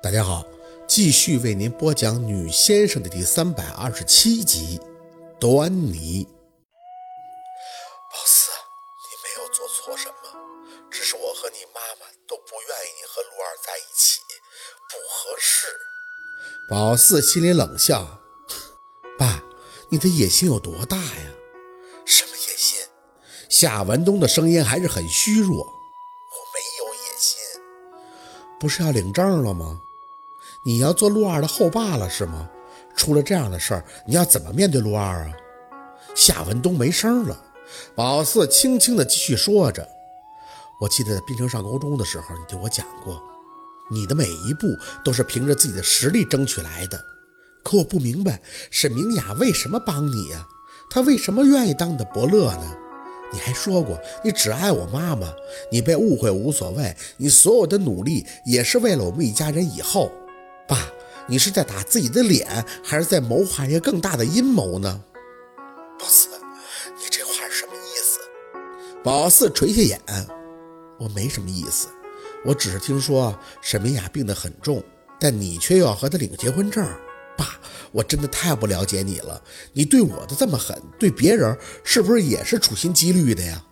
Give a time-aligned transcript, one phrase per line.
[0.00, 0.44] 大家好，
[0.86, 4.80] 继续为您播讲《女先生》的第三百二十七集。
[5.40, 10.38] 端倪，宝四，你没有做错什么，
[10.88, 14.20] 只是我和你妈妈都不愿意你和陆二在一起，
[14.88, 15.66] 不合适。
[16.70, 18.20] 宝四心里冷笑
[19.18, 19.42] ：“爸，
[19.90, 21.32] 你的野心有多大呀？
[22.06, 22.86] 什么野心？”
[23.50, 27.36] 夏文东的声音还是很虚弱：“我没有野心，
[28.60, 29.82] 不是要领证了吗？”
[30.64, 32.48] 你要做陆二的后爸了是吗？
[32.96, 35.32] 出了这样的事儿，你要怎么面对陆二啊？
[36.16, 37.44] 夏文东没声了。
[37.94, 39.86] 宝四轻轻地继续说着
[40.80, 43.22] ：“我记得在滨城上高中的时候，你对我讲过，
[43.88, 44.66] 你的每一步
[45.04, 47.00] 都是凭着自己的实力争取来的。
[47.62, 50.48] 可我不明白，沈明雅为什么帮你呀？
[50.90, 52.76] 她为什么愿意当你的伯乐呢？
[53.32, 55.32] 你还说过，你只爱我妈妈，
[55.70, 60.10] 你被误会无所谓，你所有的努力也是为了我们一家人以后。”
[60.68, 60.78] 爸，
[61.26, 65.02] 你是在打自己的脸，还是在谋划一个更大的阴谋呢？
[65.98, 66.28] 宝四，
[66.98, 68.20] 你这话是什么意思？
[69.02, 70.00] 宝四垂下眼，
[70.98, 71.88] 我没什么意思，
[72.44, 74.84] 我只是听说沈明雅病得很重，
[75.18, 76.86] 但你却又要和她领结婚证。
[77.36, 77.58] 爸，
[77.92, 83.64] 我真的太不了解你了，你对我的这么狠，对别人是不是也是处心积虑的呀？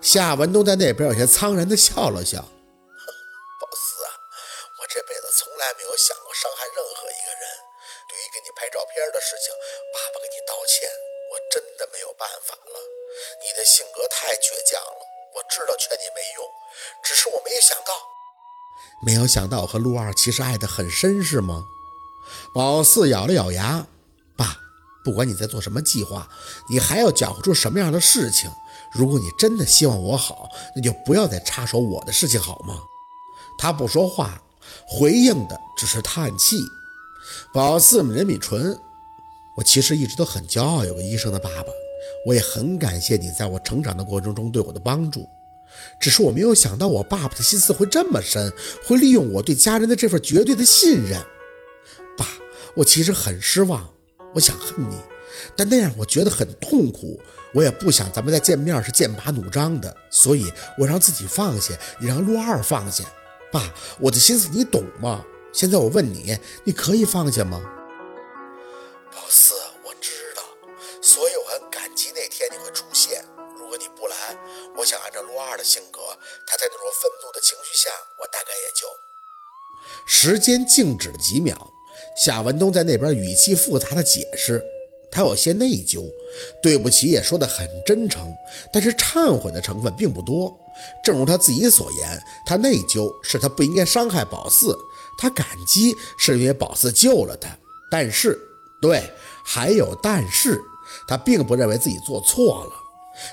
[0.00, 2.44] 夏文东在那边有些苍然地笑了笑。
[5.88, 7.44] 有想过伤害任何一个人。
[8.08, 9.48] 对于给你拍照片的事情，
[9.92, 10.88] 爸爸给你道歉，
[11.32, 12.76] 我真的没有办法了。
[13.44, 15.02] 你的性格太倔强了，
[15.34, 16.44] 我知道劝你没用，
[17.02, 17.92] 只是我没有想到，
[19.04, 21.64] 没有想到我和陆二其实爱得很深，是吗？
[22.54, 23.86] 宝四咬了咬牙，
[24.36, 24.56] 爸，
[25.04, 26.28] 不管你在做什么计划，
[26.68, 28.50] 你还要搅和出什么样的事情，
[28.92, 32.84] 如果你真的希望我好，那就不要再插手我的事情，好吗？
[33.58, 34.42] 他不说话。
[34.88, 36.58] 回应的只是叹气。
[37.52, 38.76] 宝四抿了抿唇，
[39.56, 41.68] 我其实一直都很骄傲，有个医生的爸爸。
[42.26, 45.28] 我也很感谢你在我成长的过程中对我的帮助。
[46.00, 48.52] 只是我没有想到，我爸爸的心思会这么深，
[48.84, 51.20] 会利用我对家人的这份绝对的信任。
[52.16, 52.26] 爸，
[52.74, 53.88] 我其实很失望，
[54.34, 54.96] 我想恨你，
[55.54, 57.20] 但那样我觉得很痛苦。
[57.54, 63.04] 我也不想咱们再见面是剑拔弩张的，所以我让自己放下，也让陆二放下。
[63.50, 65.24] 爸，我的心思你懂吗？
[65.52, 67.60] 现在我问你，你可以放下吗？
[69.12, 70.42] 老四，我知道，
[71.00, 73.24] 所以我很感激那天你会出现。
[73.58, 74.36] 如果你不来，
[74.76, 76.00] 我想按照陆二的性格，
[76.46, 78.86] 他在那种愤怒的情绪下，我大概也就……
[80.06, 81.56] 时间静止了几秒，
[82.16, 84.62] 夏文东在那边语气复杂的解释。
[85.10, 86.06] 他有些内疚，
[86.62, 88.30] 对不起也说得很真诚，
[88.70, 90.54] 但是忏悔的成分并不多。
[91.02, 94.76] 正如他自己所言，他内疚是他不应该伤害宝四，
[95.16, 97.48] 他感激是因为宝四救了他。
[97.90, 98.38] 但是，
[98.80, 99.12] 对，
[99.44, 100.60] 还有但是，
[101.06, 102.72] 他并不认为自己做错了。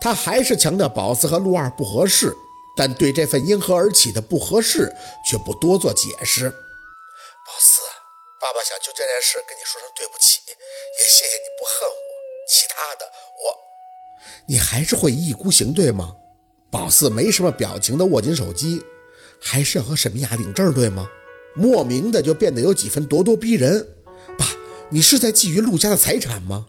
[0.00, 2.34] 他还是强调宝四和陆二不合适，
[2.76, 4.92] 但对这份因何而起的不合适
[5.28, 6.50] 却不多做解释。
[6.50, 7.80] 宝四，
[8.40, 10.40] 爸爸想就这件事跟你说声对不起。
[10.98, 12.02] 也谢谢你不恨我，
[12.48, 13.54] 其他的我，
[14.46, 16.16] 你还是会一意孤行，对吗？
[16.70, 18.82] 宝四没什么表情的握紧手机，
[19.40, 21.08] 还是要和沈明雅领证，对吗？
[21.54, 23.88] 莫名的就变得有几分咄咄逼人。
[24.36, 24.46] 爸，
[24.90, 26.66] 你是在觊觎陆家的财产吗？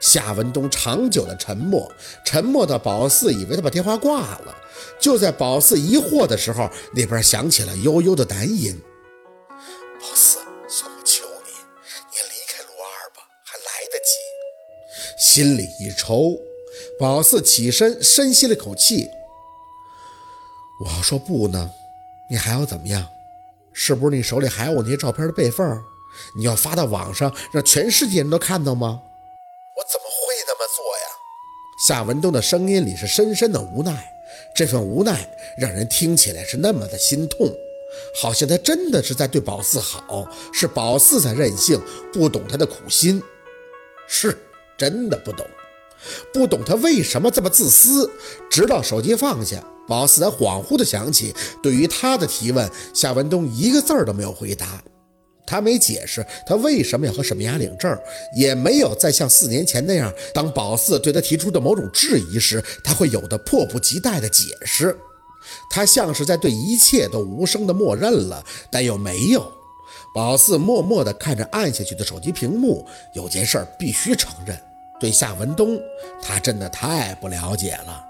[0.00, 1.92] 夏文东长久的沉默，
[2.24, 4.56] 沉默到宝四以为他把电话挂了。
[4.98, 8.80] 就在宝四疑惑的时候，那边响起了悠悠的男音。
[10.00, 10.38] 宝四。
[10.70, 11.52] 算我求你，
[12.10, 14.12] 你离开陆二吧，还来得及
[15.18, 16.38] 心里一抽，
[16.98, 19.08] 宝四起身，深吸了口气。
[20.80, 21.70] 我要说不呢，
[22.28, 23.06] 你还要怎么样？
[23.72, 25.82] 是不是你手里还有我那些照片的备份？
[26.36, 29.00] 你要发到网上，让全世界人都看到吗？
[29.76, 31.06] 我怎么会那么做呀？
[31.86, 34.10] 夏文东的声音里是深深的无奈，
[34.54, 37.48] 这份无奈让人听起来是那么的心痛，
[38.20, 41.80] 好像他真的是在对宝四好，是宝四在任性，
[42.12, 43.22] 不懂他的苦心。
[44.06, 44.36] 是。
[44.76, 45.44] 真的不懂，
[46.32, 48.08] 不懂他为什么这么自私。
[48.48, 54.82] 直到手机放下，宝四才恍惚的想起，对于他的提问，夏文东一个字儿都没有回答。
[55.46, 57.98] 他没解释他为什么要和沈明雅领证，
[58.36, 64.94] 也没有再像四年前那样，当宝四对他提出的某种质疑时，他会有的迫不及待的解释。
[65.70, 69.50] 他像是在对一切都无声的默认了，但又没有。
[70.14, 74.58] 宝四默默地看着按下去的手机屏幕，有件事必须承认。
[75.00, 75.80] 对夏文东，
[76.20, 78.04] 他真的太不了解了。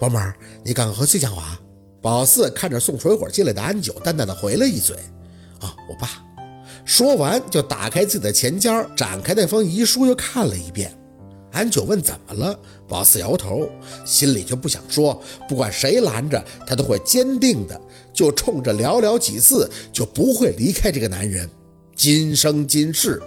[0.00, 1.60] 宝妹儿，你刚刚和谁讲话？
[2.00, 4.96] 宝四看着送水果进来的安九，淡淡的回了一嘴
[5.60, 6.08] ：“啊，我爸。”
[6.86, 10.90] 说完就打开自己的钱夹，展开那封遗书又看了一遍。
[11.52, 12.58] 安九问：“怎么了？”
[12.88, 13.68] 宝四摇头，
[14.06, 15.20] 心里就不想说。
[15.46, 17.78] 不管谁拦着，他都会坚定的，
[18.10, 21.46] 就冲着寥寥几字，就不会离开这个男人，
[21.94, 23.22] 今生今世。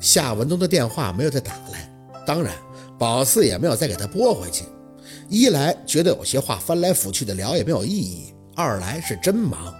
[0.00, 1.92] 夏文东的电话没有再打来，
[2.26, 2.54] 当然，
[2.98, 4.64] 宝四也没有再给他拨回去。
[5.28, 9.74] 一来觉得有些话翻来覆去的聊也没有意义，二来是真忙。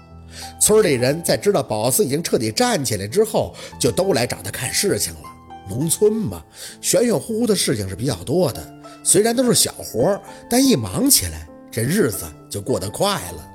[0.61, 5.21] 村里人在知道宝四已经彻底站起来之后，就都来找他看事情了。
[5.69, 6.43] 农村嘛，
[6.81, 8.75] 玄玄乎乎的事情是比较多的。
[9.05, 13.49] 虽然都是小活，但一忙起来，这日子就过得快了。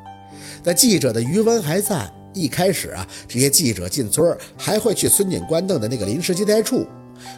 [0.63, 2.12] 那记者的余温还在。
[2.33, 6.85] 一开始啊，这些记者进村还会去孙警官凳的那个临时接待处。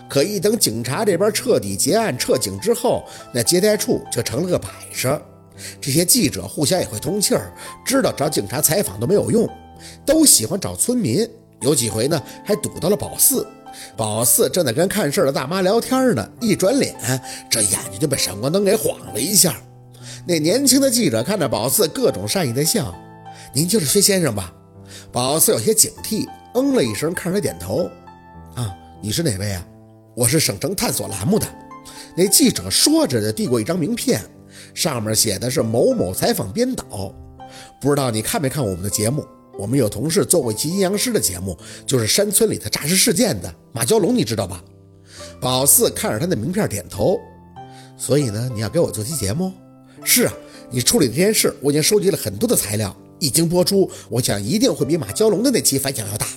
[0.09, 3.03] 可一等警察这边彻底结案撤警之后，
[3.33, 5.21] 那接待处就成了个摆设。
[5.81, 7.51] 这些记者互相也会通气儿，
[7.85, 9.49] 知道找警察采访都没有用，
[10.05, 11.29] 都喜欢找村民。
[11.61, 13.45] 有几回呢，还堵到了宝四。
[13.95, 16.95] 宝四正在跟看事儿的大妈聊天呢，一转脸，
[17.49, 19.55] 这眼睛就被闪光灯给晃了一下。
[20.25, 22.93] 那年轻的记者看着宝四，各种善意的笑
[23.53, 24.53] ：“您就是薛先生吧？”
[25.11, 27.89] 宝四有些警惕，嗯了一声，看着他点头。
[28.55, 29.65] 啊，你是哪位啊？
[30.13, 31.47] 我是省城探索栏目的。
[32.17, 34.21] 那记者说着就递过一张名片，
[34.73, 37.15] 上面写的是某某采访编导。
[37.79, 39.25] 不知道你看没看我们的节目？
[39.57, 44.61] 我们有同事做过一期阴阳师的节目，就是山村里的诈尸事件的马蛟龙，你知道吧？
[45.39, 47.17] 宝四看着他的名片点头。
[47.97, 49.53] 所以呢，你要给我做期节目？
[50.03, 50.33] 是啊，
[50.69, 56.27] 你处理这件事，我已经收集了很多的材料，一经播出，我想一定会比马蛟龙的那期反响要大。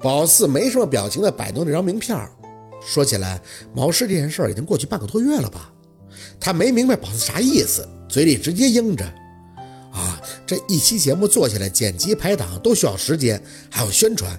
[0.00, 2.18] 宝四没什么表情的摆弄这张名片。
[2.84, 3.40] 说起来，
[3.74, 5.70] 毛氏这件事已经过去半个多月了吧？
[6.40, 9.04] 他没明白宝四啥意思，嘴里直接应着。
[9.92, 14.38] 啊，这一期节目做起来，剪辑排档都需要时间，还有宣传。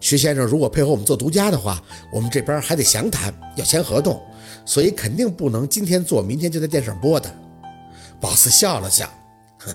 [0.00, 1.82] 徐先生如果配合我们做独家的话，
[2.12, 4.20] 我们这边还得详谈，要签合同，
[4.64, 7.30] 所以肯定不能今天做，明天就在电视上播的。
[8.20, 9.12] 宝四笑了笑，
[9.58, 9.74] 哼，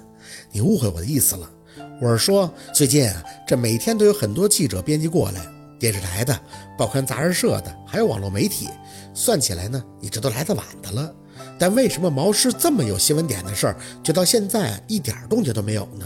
[0.51, 1.49] 你误会我的意思了。
[1.99, 5.41] 我是说，最近啊，这每天都有很多记者、编辑过来，
[5.79, 6.39] 电视台的、
[6.77, 8.69] 报刊杂志社的，还有网络媒体，
[9.15, 11.11] 算起来呢，你这都来得晚的了。
[11.57, 16.05] 但为什么毛师这么有新闻点的事儿，就到现在一点动静都没有呢？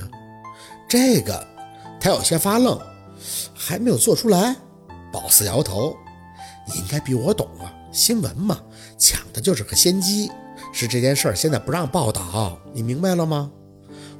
[0.88, 1.45] 这个
[1.99, 2.79] 他有些发愣，
[3.53, 4.55] 还没有做出来。
[5.11, 5.93] 宝四摇头
[6.65, 8.61] ：“你应该比我懂啊，新闻嘛，
[8.97, 10.31] 抢的就是个先机。
[10.71, 13.51] 是这件事儿现在不让报道，你明白了吗？”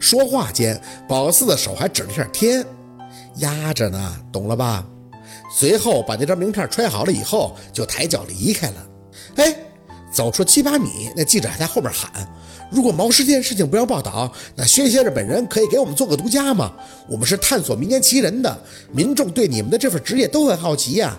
[0.02, 2.66] 说话间，宝四的手还指了下天，
[3.38, 4.86] 压着呢，懂了吧？
[5.56, 8.88] 随后把那张名片揣好了以后，就抬脚离开了。
[9.38, 9.56] 哎。
[10.14, 12.12] 走出七八米，那记者还在后边喊
[12.70, 16.74] ：“如果毛氏这件事情不要报道，那薛先生本人可以给我们做个独家吗？
[17.08, 18.62] 我们是探索民间奇人的，
[18.92, 21.18] 民众对你们的这份职业都很好奇呀。”